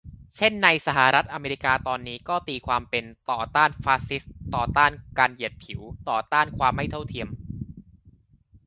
[0.37, 7.29] เช่นในสหรัฐอเมริกาตอนนี้ ก็ตีความเป็น ต่อต้านฟาสซิสต์ ต่อต้านการเหยียดผิว ต่อต้านความไม่เท่าเทียม